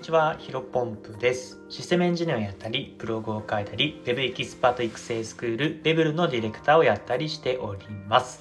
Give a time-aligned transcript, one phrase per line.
[0.00, 1.58] にちは、ヒロポンプです。
[1.68, 8.40] システムエンジニアをやったり、ブログを書いたり、Web エキスパート育成スクール、レベルのディレクターをやったりしております。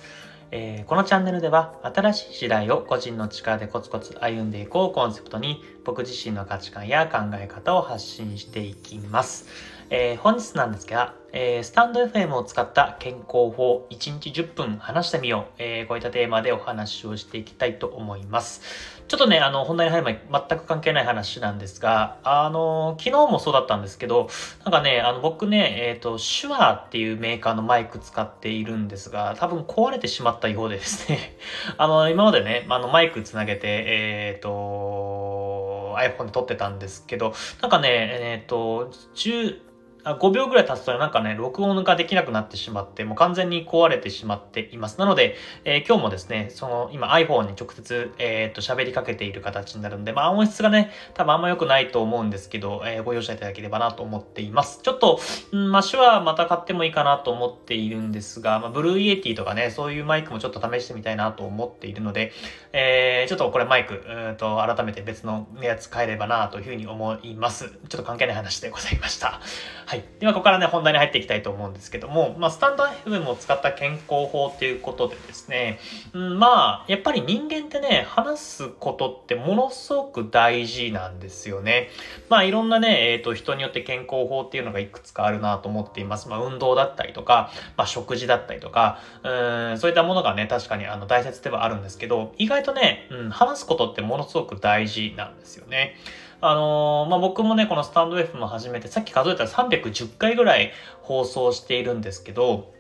[0.52, 9.50] えー、このチャンネルでは、新しい時代を個人の力でコツコツ歩んでいこうコンセプトに、僕自身の価値観や考え方を発信していきます。
[9.92, 18.62] えー、本日なんですが、えー、 stand.fm を使った健康法1日10分話してみよう、えー、こういったテーマでお話をしていきたいと思います。
[19.08, 24.30] ちょっとね、あの、本題に入る前全く関係ない話なんですが、あの、昨日もそうだったんですけど、
[24.64, 31.38] なんかね、あの、僕ね、えっ、ー、と、手話っていうメーカーのマイク使っているんですが、多分壊れてしまったようでですね、
[31.78, 39.69] あの、今までね、あの、マイクつなげて、えっ、ー、と、iPhone で撮ってたんですけど、なんかね、えっ、ー、と、10、
[40.04, 44.98] 5秒ぐらい経つとなんかね、録音ができなくなってしまって、もう完全に壊れてしまっています。
[45.00, 45.36] なので、
[45.66, 54.80] えー、今日もですね、その今 iPhone に直接、えっ、と喋りかけている形になるんで、まあ音質がね、多分あんま良くないと思うんですけど、えー、ご容赦いただければなと思っています。
[54.82, 55.20] ちょっと、
[55.54, 62.32] ん、まあ Shure また買ってもいいかなと思っているんですが、まあ Blue Yeti とかね、そういうマイクもちょっと試してみたいなと思っているので、
[62.72, 67.66] えー、ちょっとこれマイク、うんと改めて別のやつ買えればなというふうに思います。
[67.68, 69.42] ちょっと関係ない話でございました。
[69.90, 70.04] はい。
[70.20, 75.80] では、ここからね、本題に入っていきたいと思うんですけども、まあ、 stand.fm を使った健康法っていうことでですね、
[76.14, 81.90] うん、まあ、やっぱり人間ってね、話すことってものすごく大事なんですよね。
[82.30, 86.30] まあ、いろんなね、えっ、ー、と、人によって健康法っていうのがいくつかあるなと思っています。
[86.30, 95.96] まあ、運動だったりとか、まあ、食事だったりとか、うん、そういったものがね、確かにあの大切ではあるんですけど、意外とね、うん、話すことってものすごく大事なんですよね。
[96.42, 102.74] あのー、まあ、僕もね、このスタンド F も始めて、さっき数えたら310回ぐらい放送しているんですけど、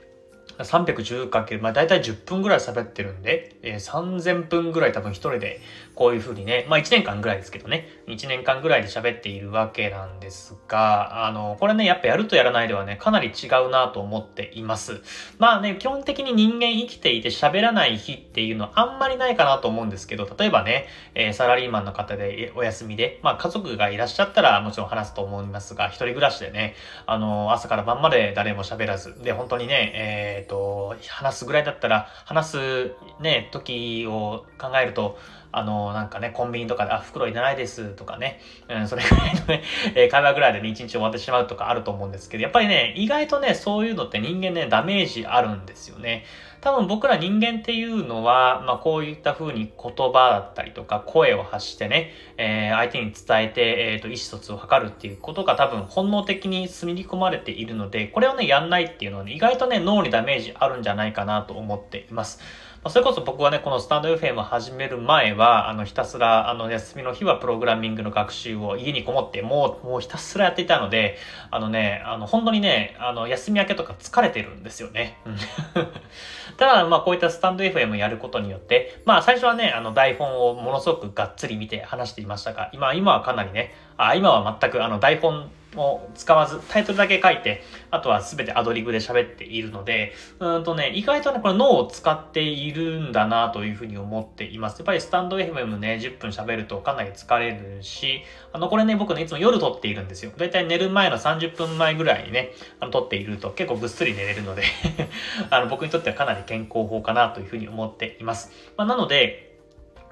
[0.57, 5.61] 310かける、まあ大体10分ぐらい喋ってるんで、えー、3000分ぐらい多分一人で
[5.95, 15.01] こういう風にね、まあ1年間ぐらいですけどね、1年間ぐらいで喋っているわけなんですが、あの、これね、やっぱやるとやらないではね、かなり違うなと思っています。
[15.37, 26.73] まあね、基本的に人間生きていて喋らない日っていうのはあんまりないかなと思うんですけど、例えばね、えー、サラリーマンの方でお休みで、まあ家族がいらっしゃったらもちろん話すと思いますが、一人暮らしでね、
[27.05, 35.19] あの、朝から晩まで誰も喋らず、で、本当にね、えっ、ー、と、話すぐらいだったら、話すね、時を考えると、
[35.51, 38.39] あの、なんかね、コンビニとかで、あ、袋いらないですとかね、
[38.69, 46.23] うん、それぐらいのね、 え会話ぐらいでね、一日終わってしまうとかあると思うんですけど、やっぱりね、意外とね、そういうのって人間ね、ダメージあるんですよね。
[46.61, 62.41] 多分僕ら人間っていうのは、まあこういった風に言葉だったりとか声を発してね、えー、相手に伝えて、え、ー、と、意思疎通を図るっていうことが多分本能的に住み込まれているので、これをね、やんないっていうのはね、意外とね、脳にダメージあるんじゃないかなと思っています。
[62.81, 71.17] まそれこそ僕はね、このスタンド FM を始める前は、あの、ひたすら、あの、休みの日はプログラミングの学習を家にこもって、もう、もうひたすらやっていたので、
[71.51, 75.17] あのね、あの、本当にね、あの、休み明けとか疲れてるんですよね。
[76.55, 87.61] ただ、まあ、こういったスタンド FM やることによって、まあ、最初はね、あの、台本をものすごくがっつり見て話していましたが、今、今はかなりね、あ今は全く、あの、台本を使わず、タイトルだけ書いて、
[87.91, 94.79] あとは全てアドリブで喋っているので、うんとね、意外とね、これ脳を使っているんだなというふうに思っています。
[94.79, 98.21] やっぱりスタンド FM ね、10分喋るとかなり疲れるし、
[98.53, 100.31] あの、これね、僕ね、いつも夜撮っているんですよ。
[100.37, 104.63] だいたい寝る前の30分前ぐらいにね、あの、撮っていると結構ぐっすり寝れるので
[105.51, 108.73] あの、僕にとってはかなり健康法かなというふうに思っています。
[108.77, 109.48] まあ、なので、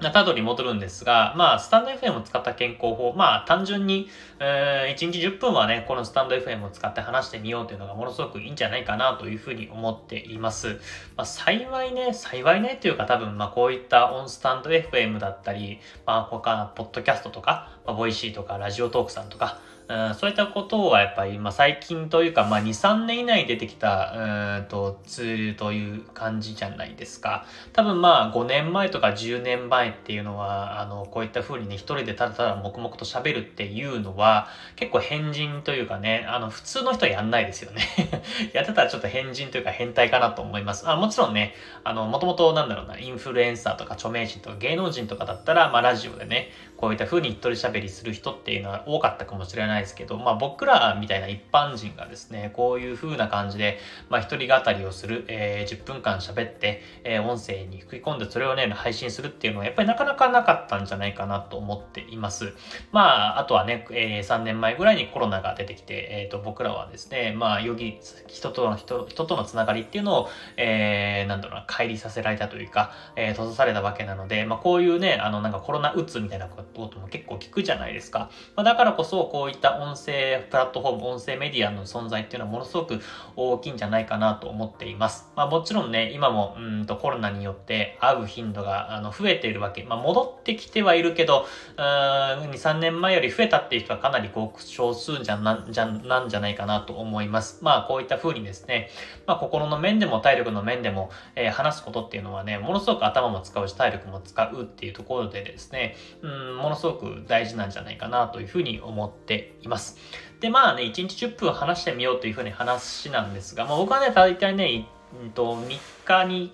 [0.00, 10.78] 中取り戻るんですが、まあ、スタンド FM を使った健康法、まあ、単純に、えー、1日10分はね、この stand.fm を使って話してみようというのがものすごくいいんじゃないかなというふうに思っています。
[11.16, 27.46] まあ、幸いね、幸いねというか多分、まあ、こういったオンスタンド FM だったり、まあ、他、ポッドキャストとか、まあ、 Voicy とか、 Radiotalk さんとか、うん、そういったことはやっぱり、まあ、最近というか、まあ、2、3年以内に出てきた、うんと、ツールという感じじゃないですか。
[27.72, 37.82] 多分まあ、5年前とか10年前っていうのは、あの、こういった風にね、一人でただただ黙々と喋るっていうのは、結構変人というかね、あの、普通の人はやんないですよね
[38.52, 40.86] やってたらちょっと変人というか変態かなと思います。
[40.86, 53.78] あもちろんね、あの、もともとなんだろうな、インフルエンサーとか著名人とか芸能人とかだったら、まあ、ラジオでね、こういった風に一人喋りする人っていうのは多かったかもしれないですけど、まあ僕らみたいな一般人がですね、こういう風な感じで、
[54.08, 62.52] まあ一人語りをする、えー、10分間喋って、えー、音声に吹き込んでそれをね、配信するっていうのはやっぱりなかなかなかったんじゃないかなと思っています。
[62.92, 78.30] まあ、あとはね、えー、3年前ぐらいにコロナが出てきて、えっ、ー、と、僕らはですね、まあ、よぎ、人との人、人とのつながりっていうのを、えー、なんだろうな、乖離させられたというか、えー、閉ざされたわけなので、まあ、こういうね、あの、なんかコロナうつみたいなことも結構聞くじゃないですか。
[78.56, 83.00] まあ、だからこそ、こういった音声プラットフォーム、音声メディアの存在っていうのはものすごく
[83.36, 85.30] 大きいんじゃないかなと思っています。
[85.36, 89.84] まあ、もちろんね、今も、うんとコロナによって会う頻度があの増えているわけ。
[89.84, 97.58] まあ、戻ってきてはいるけど、うん、2、3年前より増えたっていう人はかなりごく少数じゃなじゃなんじゃないかなと思います。
[97.62, 98.90] まあ、こういった風にですね、
[99.26, 109.96] まあ、心の面でも体力の面でも、えー、話すことっていうのはね、ものすごく頭も使うし、体力も使うっていうところでですね、うん、ものすごく大事なんじゃないかなというふうに思っています。
[110.40, 114.86] で、まあね、1日10分話してみようというふうに話なんですが、まあ、僕はね、大体ね、
[115.22, 116.52] うんと、3日に、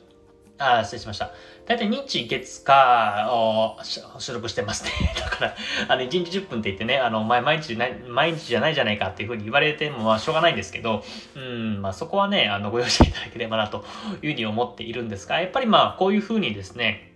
[0.57, 1.33] あ、失礼しました。
[1.67, 3.77] 大体日月火を
[4.19, 4.91] 収録してますね。
[5.19, 5.57] だから、
[5.89, 7.77] あの、1日10分って言ってね、あの、毎日、
[8.09, 11.03] 毎日じゃないじゃないかっていうふうに言われても、まあ、しょうがないんですけど、
[11.35, 13.85] うん、まあ、そこはね、あの、ご容赦いただければなと
[14.23, 17.14] いうふうに思っているんですが、やっぱりまあ、こういうふうにですね、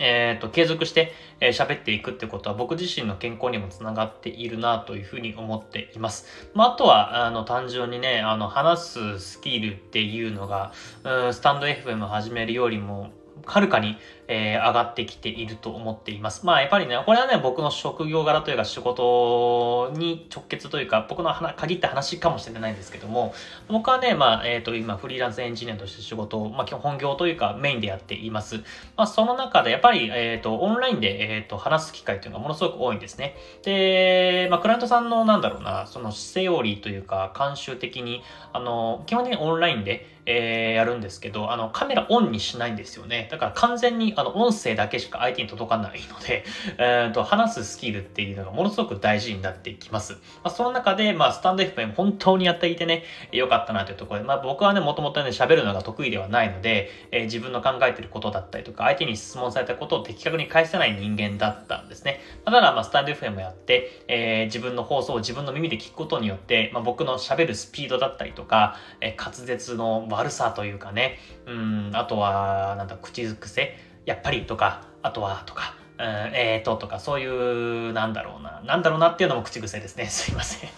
[0.00, 6.26] えっ、ー、と、継続して、えー、喋っていくってことは僕自身の健康にもつながっているなというふうに思っています。
[6.54, 10.72] まあ、あとは、あの、単純にね、あの、話すスキルっていうのが、
[11.04, 13.10] うん、スタンド FM 始めるよりも、
[13.46, 13.96] はるかに、
[14.28, 16.46] えー、上がってきていると思っています。
[16.46, 23.34] まあやっぱりね、これはね、僕の職業柄というか仕事に直結というか、僕の限った話かもしれないんですけども、
[23.68, 28.56] 僕はね、まあ、えっ、ー、と、今フリーランスエンジニアとして仕事を、まあ本業というかメインでやっています。
[28.96, 33.36] まあその中でやっぱり、えっ、ー、と、オンラインで、えっ、と、話す機会というのがものすごく多いんですね。
[33.62, 38.22] で、まあクライアントさんのなんだろうな、そのセオリーというか、慣習的に、
[38.52, 43.28] あの、基本的にオンラインで、えー、やるんですけど、あの、カメラオンにしないんですよね。
[43.30, 46.44] だから完全に、あの、音声だけしか相手に届かないので、
[46.78, 50.14] えー、と、話すスキルっていうのがものすごく大事になってきます。
[50.14, 62.20] まあ、その中で、まあ、スタンド FM 本当にやっていてね、良かったなというところで、まあ、僕はね、もともとね、喋るのが得意ではないので、えー、自分の考えてることだったりとか、相手に質問されたことを的確に返せない人間だったんですね。
[62.44, 76.04] まあ、ただ、まあ、スタンド FM もやって、えー、自分の放送を自分の耳で聞くことによって、まあ、僕の喋るスピードだったりとか、えー、滑舌の悪さというかね、うん、あとは、なんだ、口癖、やっぱりとか、あとはとか、うん、
[76.34, 80.06] えーととか、そういう、なんだろうな、なんだろうなっていうのも口癖ですね。
[80.06, 80.70] すいません。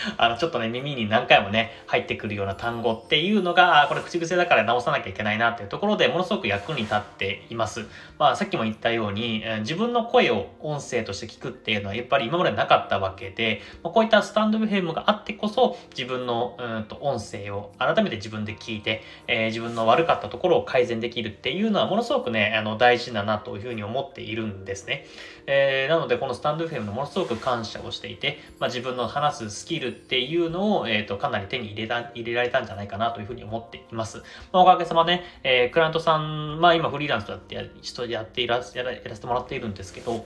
[0.16, 7.86] あの、ちょっとね、耳に何回もね、入ってくるような単語っていうのが、これ口癖だから直さなきゃいけないなっていうところでものすごく役に立っています。
[8.18, 25.06] まあ、さっきも言ったように、自分の声を音声として聞くっていうのはやっぱり今までなかったわけで、こういったスタンド FM があってこそ、自分のうんと音声を改めて自分で聞いて、えー、自分の悪かったところを改善できるっていうのはものすごくね、あの、大事だなというふうに思っているんですね。
[25.46, 34.18] えー、なので、このスタンド FM のものすごく感謝をしていて、まあ、自分の話すスキルっていうのを、えっ、ー、と、かなり手に入れた、入れられたんじゃないかなというふうに思っています。
[34.52, 40.24] まあ、おかげさまね、えー、クライアントさん、まあ、今フリーランスだってや、人でやっていらやら、やらせてもらっているんですけど、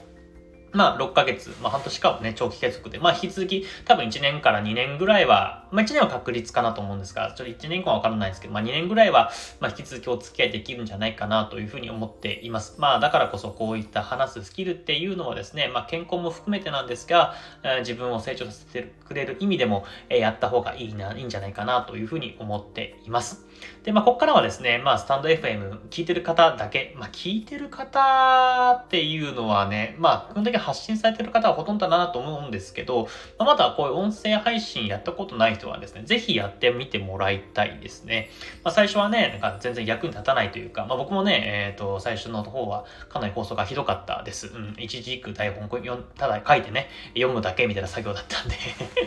[0.72, 9.30] まあ、6ヶ月、まあ、半年間ね、長期継続で、まあ、引き続き、多分1年から2年ぐらいは、まあ、1年は確率かなと思うんですが、ちょっと1年間はわからないですけど、まあ、2年ぐらいは、
[9.60, 12.76] まあ、引き続きお付き合いできるんじゃないかなというふうに思っています。
[12.78, 17.34] まあ、だからこそ、こういった話すスキルっていうのはですね、まあ、健康も含めてなんですが、
[17.80, 23.46] 自分を成長させてくれる意味でも、え、やった方がいいな、いいんじゃないかなというふうに思っています。
[23.84, 38.30] で、まあ、ここからはですね、まあ、スタンド FM 聞いてる方だけ、まあ、聞いてる方っていうのはね、まあ、この時発信されてる方はほとんどだなと思うんですけど、まあ、まだこういう音声配信やったことない人はですね、ぜひやってみてもらいたいですね。
[38.64, 44.48] まあ、最初はね、なんか全然役に立たないというか、まあ、僕もね、えっ、ー、と、最初の方はかなり放送がひどかったです。
[44.48, 45.68] うん、一時句台本
[46.16, 48.56] ただ書いてね、読むだけみたいな作業だったんで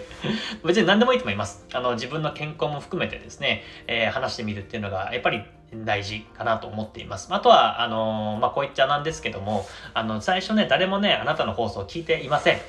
[0.65, 1.65] 別に何でもいいと思います。
[1.73, 5.43] あの、自分の健康も含めてですね、えー、話してみるっていうのが、やっぱり
[5.73, 7.27] 大事かなと思っています。
[7.31, 12.59] あとは、あのー、まあ、こういっちゃなんですけども、あの、最初ね、誰もね、あなたの放送を聞いていません。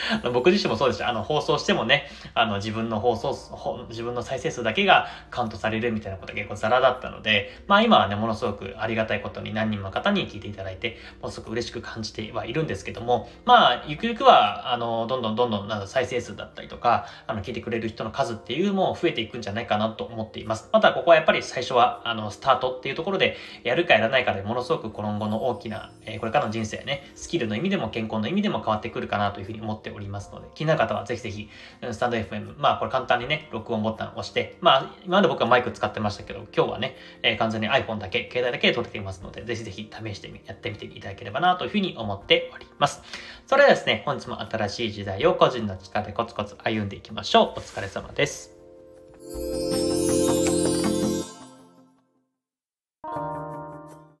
[0.32, 1.08] 僕自身もそうでした。
[1.08, 20.68] あの、放送してもね、あの、自分の放送、自分の再生数だけがカウントされるみたいなことが結構ザラだったので、まあ今はね、ものすごくありがたいことに何人もの方に聞いていただいて、ものすごく嬉しく感じてはいるんですけども、まあ、ゆくゆくは、あの、どんどんどんどん、なん再生数だったりとか、あの、聞いてくれる人の数っていうも増えていくんじゃないかなと思っています。
[20.72, 30.02] また、ここはやっぱり最初は、あの、スタートっていうところで、やるかやらないかでものすごく今後の大きな、え、これからの人生ね、スキルの意味でも健康の意味でも変わってくるかなというふうに思っております。
[30.02, 31.48] りますので、気になる方はぜひぜひ、
[31.90, 43.02] スタンド FM、まあこれ簡単にね、録音ボタンを押して、まあ今まで僕はマイク使ってましたけど、今日はね、えー、完全に iPhone だけ、携帯だけで撮っていますので、ぜひぜひ試してみ、やってみていただければなというふうに思っております。
[43.46, 47.58] それではですね、本日も新しい時代を個人の力でコツコツ歩んでいきましょう。
[47.58, 48.52] お疲れ様です。